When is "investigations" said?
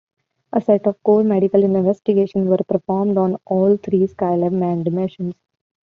1.63-2.47